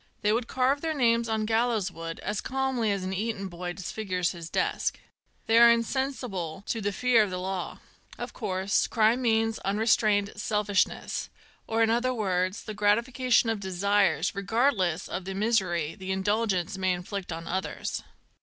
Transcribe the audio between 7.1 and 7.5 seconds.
of the